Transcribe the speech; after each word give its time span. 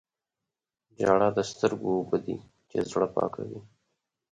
•ژړا 1.03 1.29
د 1.37 1.39
سترګو 1.51 1.89
اوبه 1.97 2.17
دي 2.25 2.37
چې 2.69 2.77
زړه 2.91 3.07
پاکوي. 3.15 3.59